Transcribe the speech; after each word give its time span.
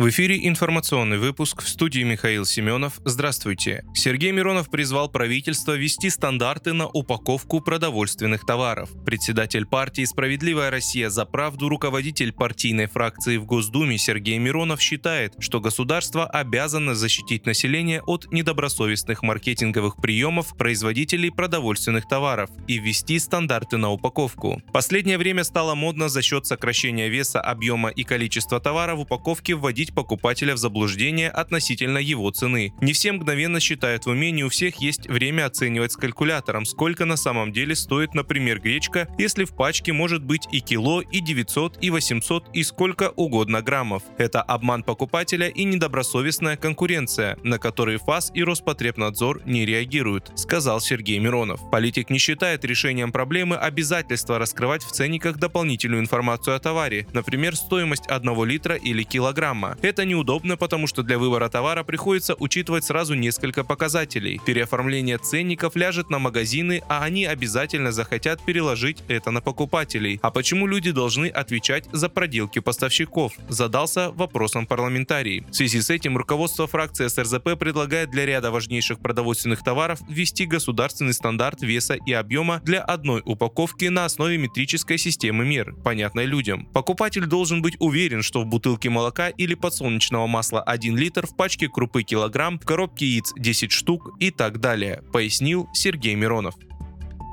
В 0.00 0.08
эфире 0.08 0.48
информационный 0.48 1.18
выпуск 1.18 1.60
в 1.60 1.68
студии 1.68 2.00
Михаил 2.00 2.46
Семенов. 2.46 3.00
Здравствуйте. 3.04 3.84
Сергей 3.94 4.32
Миронов 4.32 4.70
призвал 4.70 5.10
правительство 5.10 5.76
ввести 5.76 6.08
стандарты 6.08 6.72
на 6.72 6.86
упаковку 6.86 7.60
продовольственных 7.60 8.46
товаров. 8.46 8.88
Председатель 9.04 9.66
партии 9.66 10.06
«Справедливая 10.06 10.70
Россия 10.70 11.10
за 11.10 11.26
правду» 11.26 11.68
руководитель 11.68 12.32
партийной 12.32 12.86
фракции 12.86 13.36
в 13.36 13.44
Госдуме 13.44 13.98
Сергей 13.98 14.38
Миронов 14.38 14.80
считает, 14.80 15.34
что 15.38 15.60
государство 15.60 16.24
обязано 16.24 16.94
защитить 16.94 17.44
население 17.44 18.00
от 18.00 18.32
недобросовестных 18.32 19.22
маркетинговых 19.22 19.96
приемов 19.98 20.56
производителей 20.56 21.30
продовольственных 21.30 22.08
товаров 22.08 22.48
и 22.66 22.78
ввести 22.78 23.18
стандарты 23.18 23.76
на 23.76 23.90
упаковку. 23.90 24.62
Последнее 24.72 25.18
время 25.18 25.44
стало 25.44 25.74
модно 25.74 26.08
за 26.08 26.22
счет 26.22 26.46
сокращения 26.46 27.10
веса, 27.10 27.42
объема 27.42 27.90
и 27.90 28.02
количества 28.02 28.60
товара 28.60 28.94
в 28.94 29.00
упаковке 29.00 29.54
вводить 29.54 29.89
вводить 29.90 29.94
покупателя 29.94 30.54
в 30.54 30.58
заблуждение 30.58 31.30
относительно 31.30 31.98
его 31.98 32.30
цены. 32.30 32.72
Не 32.80 32.92
все 32.92 33.12
мгновенно 33.12 33.60
считают 33.60 34.06
в 34.06 34.10
уме, 34.10 34.30
не 34.32 34.44
у 34.44 34.48
всех 34.48 34.76
есть 34.80 35.08
время 35.08 35.46
оценивать 35.46 35.92
с 35.92 35.96
калькулятором, 35.96 36.64
сколько 36.64 37.04
на 37.04 37.16
самом 37.16 37.52
деле 37.52 37.74
стоит, 37.74 38.14
например, 38.14 38.60
гречка, 38.60 39.08
если 39.18 39.44
в 39.44 39.54
пачке 39.54 39.92
может 39.92 40.22
быть 40.22 40.48
и 40.52 40.60
кило, 40.60 41.02
и 41.02 41.20
900, 41.20 41.78
и 41.84 41.90
800, 41.90 42.50
и 42.54 42.62
сколько 42.62 43.12
угодно 43.16 43.62
граммов. 43.62 44.02
Это 44.18 44.42
обман 44.42 44.82
покупателя 44.82 45.48
и 45.48 45.64
недобросовестная 45.64 46.56
конкуренция, 46.56 47.36
на 47.42 47.58
которые 47.58 47.98
ФАС 47.98 48.30
и 48.34 48.44
Роспотребнадзор 48.44 49.42
не 49.46 49.66
реагируют, 49.66 50.32
сказал 50.36 50.80
Сергей 50.80 51.18
Миронов. 51.18 51.60
Политик 51.70 52.10
не 52.10 52.18
считает 52.18 52.64
решением 52.64 53.12
проблемы 53.12 53.56
обязательства 53.56 54.38
раскрывать 54.38 54.82
в 54.82 54.92
ценниках 54.92 55.38
дополнительную 55.38 56.00
информацию 56.00 56.56
о 56.56 56.58
товаре, 56.58 57.06
например, 57.12 57.56
стоимость 57.56 58.06
1 58.08 58.44
литра 58.44 58.76
или 58.76 59.02
килограмма. 59.02 59.76
Это 59.82 60.04
неудобно, 60.04 60.58
потому 60.58 60.86
что 60.86 61.02
для 61.02 61.18
выбора 61.18 61.48
товара 61.48 61.84
приходится 61.84 62.34
учитывать 62.38 62.84
сразу 62.84 63.14
несколько 63.14 63.64
показателей. 63.64 64.40
Переоформление 64.44 65.16
ценников 65.16 65.74
ляжет 65.74 66.10
на 66.10 66.18
магазины, 66.18 66.82
а 66.88 67.02
они 67.02 67.24
обязательно 67.24 67.90
захотят 67.90 68.44
переложить 68.44 69.02
это 69.08 69.30
на 69.30 69.40
покупателей. 69.40 70.18
А 70.22 70.30
почему 70.30 70.66
люди 70.66 70.90
должны 70.90 71.28
отвечать 71.28 71.86
за 71.92 72.10
проделки 72.10 72.58
поставщиков? 72.58 73.32
Задался 73.48 74.10
вопросом 74.10 74.66
парламентарий. 74.66 75.44
В 75.50 75.54
связи 75.54 75.80
с 75.80 75.88
этим 75.88 76.18
руководство 76.18 76.66
фракции 76.66 77.08
СРЗП 77.08 77.58
предлагает 77.58 78.10
для 78.10 78.26
ряда 78.26 78.50
важнейших 78.50 78.98
продовольственных 78.98 79.64
товаров 79.64 80.00
ввести 80.08 80.44
государственный 80.44 81.14
стандарт 81.14 81.62
веса 81.62 81.94
и 81.94 82.12
объема 82.12 82.60
для 82.64 82.82
одной 82.82 83.22
упаковки 83.24 83.86
на 83.86 84.04
основе 84.04 84.36
метрической 84.36 84.98
системы 84.98 85.46
мер, 85.46 85.74
понятной 85.82 86.26
людям. 86.26 86.66
Покупатель 86.66 87.24
должен 87.24 87.62
быть 87.62 87.76
уверен, 87.78 88.22
что 88.22 88.42
в 88.42 88.46
бутылке 88.46 88.90
молока 88.90 89.28
или 89.28 89.54
подсолнечного 89.70 90.26
масла 90.26 90.62
1 90.62 90.96
литр, 90.96 91.28
в 91.28 91.36
пачке 91.36 91.68
крупы 91.68 92.02
килограмм, 92.02 92.58
в 92.58 92.66
коробке 92.66 93.06
яиц 93.06 93.32
10 93.36 93.70
штук 93.70 94.16
и 94.18 94.32
так 94.32 94.58
далее, 94.58 95.04
пояснил 95.12 95.68
Сергей 95.72 96.16
Миронов. 96.16 96.56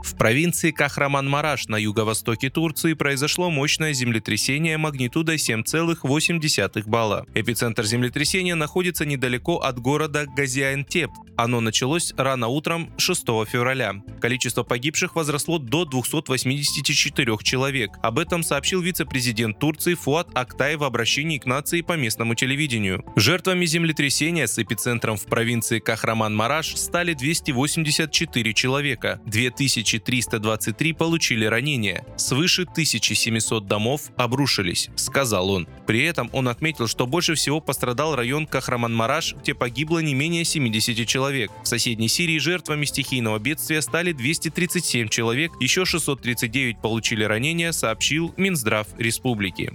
В 0.08 0.16
провинции 0.16 0.72
Кахраман-Мараш 0.72 1.68
на 1.68 1.76
юго-востоке 1.76 2.50
Турции 2.50 2.94
произошло 2.94 3.50
мощное 3.50 3.92
землетрясение 3.92 4.78
магнитудой 4.78 5.36
7,8 5.36 6.84
балла. 6.88 7.26
Эпицентр 7.36 7.84
землетрясения 7.84 8.56
находится 8.56 9.06
недалеко 9.06 9.58
от 9.58 9.80
города 9.80 10.26
Газиантеп. 10.26 11.12
Оно 11.36 11.60
началось 11.60 12.14
рано 12.18 12.48
утром 12.48 12.90
6 12.98 13.22
февраля. 13.48 14.02
Количество 14.22 14.64
погибших 14.64 15.14
возросло 15.14 15.60
до 15.60 15.84
284 15.84 17.38
человек. 17.44 17.92
Об 18.02 18.18
этом 18.18 18.44
сообщил 18.44 18.82
вице-президент 18.82 19.60
Турции 19.60 19.94
Фуат 19.94 20.30
Актай 20.34 20.78
в 20.78 20.86
обращении 20.86 21.38
к 21.38 21.46
нации 21.46 21.82
по 21.82 21.98
местному 21.98 22.34
телевидению. 22.34 23.04
Жертвами 23.18 23.66
землетрясения 23.66 24.48
с 24.48 24.58
эпицентром 24.58 25.18
в 25.18 25.26
провинции 25.26 25.80
Кахраман-Мараш 25.80 26.78
стали 26.78 27.14
284 27.14 28.54
человека. 28.54 29.20
2000 29.26 29.97
2323 30.00 30.94
получили 30.94 31.46
ранения, 31.46 32.06
свыше 32.18 32.64
1700 32.64 33.66
домов 33.66 34.12
обрушились, 34.18 34.90
сказал 34.96 35.50
он. 35.50 35.68
При 35.86 36.04
этом 36.04 36.30
он 36.34 36.48
отметил, 36.48 36.88
что 36.88 37.08
больше 37.08 37.36
всего 37.36 37.60
пострадал 37.60 38.16
район 38.16 38.46
Кахраман-Мараш, 38.46 39.36
где 39.42 39.54
погибло 39.54 40.00
не 40.00 40.14
менее 40.14 40.46
70 40.46 41.08
человек. 41.08 41.52
В 41.64 41.68
соседней 41.68 42.08
Сирии 42.08 42.38
жертвами 42.40 42.86
стихийного 42.86 43.40
бедствия 43.40 43.82
стали 43.82 44.12
237 44.12 45.10
человек, 45.10 45.52
еще 45.60 45.86
639 45.86 46.80
получили 46.82 47.24
ранения, 47.24 47.72
сообщил 47.72 48.34
Минздрав 48.38 48.88
республики. 48.98 49.74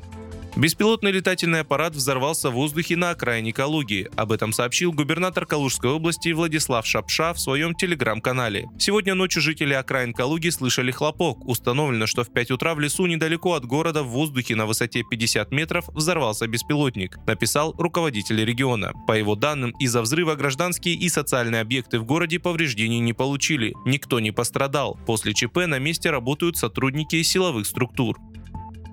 Беспилотный 0.55 1.13
летательный 1.13 1.61
аппарат 1.61 1.95
взорвался 1.95 2.51
в 2.51 2.55
воздухе 2.55 2.95
на 2.95 3.11
окраине 3.11 3.55
Калуги. 3.55 4.11
Об 4.17 4.33
этом 4.33 4.53
сообщил 4.53 4.93
губернатор 4.93 5.47
Калужской 5.47 5.91
области 5.91 6.31
Владислав 6.33 6.87
Шапша 6.87 7.33
в 7.33 7.41
своем 7.41 7.75
телеграм-канале. 7.75 8.67
Сегодня 8.79 9.15
ночью 9.15 9.41
жители 9.41 9.73
окраин 9.73 10.13
Калуги 10.13 10.51
слышали 10.51 10.91
хлопок. 10.91 11.43
Установлено, 11.49 12.07
что 12.07 12.23
в 12.23 12.31
5 12.31 12.51
утра 12.51 12.75
в 12.75 12.81
лесу 12.81 13.07
недалеко 13.07 13.55
от 13.55 13.65
города 13.65 14.03
в 14.03 14.09
воздухе 14.09 14.55
на 14.55 14.67
высоте 14.67 15.03
50 15.11 15.53
метров 15.53 15.89
взорвался 15.89 16.47
беспилотник, 16.47 17.17
написал 17.27 17.75
руководитель 17.79 18.45
региона. 18.45 18.93
По 19.07 19.13
его 19.13 19.35
данным, 19.37 19.71
из-за 19.81 20.03
взрыва 20.03 20.35
гражданские 20.35 20.97
и 20.97 21.09
социальные 21.09 21.63
объекты 21.63 21.99
в 21.99 22.05
городе 22.05 22.39
повреждений 22.39 22.99
не 22.99 23.15
получили. 23.15 23.73
Никто 23.87 24.21
не 24.21 24.33
пострадал. 24.33 24.99
После 25.07 25.33
ЧП 25.33 25.67
на 25.67 25.79
месте 25.79 26.11
работают 26.11 26.59
сотрудники 26.59 27.23
силовых 27.23 27.67
структур. 27.67 28.19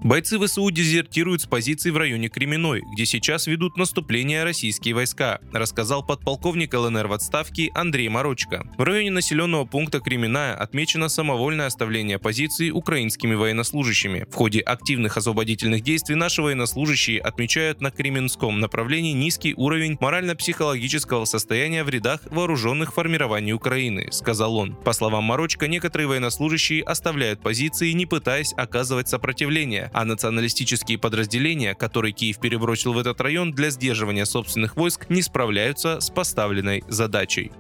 Бойцы 0.02 0.40
ВСУ 0.40 0.72
дезертируют 0.72 1.42
с 1.42 1.46
позиций 1.46 1.92
в 1.92 1.98
районе 1.98 2.30
Кременной, 2.30 2.82
где 2.94 3.06
сейчас 3.06 3.48
ведут 3.48 3.76
наступление 3.76 4.46
российские 4.46 4.96
войска, 4.96 5.42
рассказал 5.52 6.06
подполковник 6.06 6.74
ЛНР 6.74 7.08
в 7.08 7.14
отставке 7.14 7.70
Андрей 7.74 8.08
Морочко. 8.08 8.64
В 8.78 8.84
районе 8.84 9.12
населенного 9.12 9.66
пункта 9.66 10.00
Кременная 10.00 10.56
отмечено 10.56 11.10
самовольное 11.10 11.66
оставление 11.66 12.18
позиций 12.18 12.72
украинскими 12.72 13.36
военнослужащими. 13.36 14.26
В 14.32 14.36
ходе 14.36 14.62
активных 14.62 15.18
освободительных 15.18 15.84
действий 15.84 16.16
наши 16.16 16.42
военнослужащие 16.42 17.20
отмечают 17.20 17.82
на 17.82 17.92
Кременском 17.92 18.62
направлении 18.62 19.12
низкий 19.12 19.54
уровень 19.54 19.98
морально-психологического 20.00 21.26
состояния 21.26 21.84
в 21.84 21.90
рядах 21.90 22.22
вооруженных 22.32 22.94
формирований 22.94 23.52
Украины, 23.52 24.08
сказал 24.12 24.56
он. 24.56 24.76
По 24.76 24.94
словам 24.94 25.26
Морочка, 25.26 25.68
некоторые 25.68 26.08
военнослужащие 26.08 26.84
оставляют 26.84 27.42
позиции, 27.42 27.92
не 27.92 28.06
пытаясь 28.06 28.54
оказывать 28.54 29.10
сопротивление, 29.10 29.89
а 29.92 30.06
националистические 30.06 30.98
подразделения, 30.98 31.76
которые 31.76 32.14
Киев 32.14 32.40
перебросил 32.40 32.94
в 32.94 32.98
этот 32.98 33.20
район 33.22 33.52
для 33.52 33.70
сдерживания 33.70 34.26
собственных 34.26 34.76
войск, 34.76 35.10
не 35.10 35.22
справляются 35.22 36.00
с 36.00 36.10
поставленной 36.10 36.84
задачей. 36.88 37.52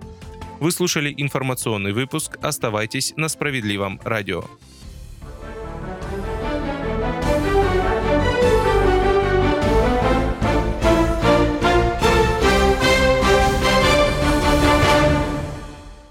Вы 0.59 0.72
слушали 0.72 1.13
информационный 1.16 1.94
выпуск. 1.94 2.38
Оставайтесь 2.41 3.13
на 3.16 3.29
справедливом 3.29 4.00
радио. 4.03 4.44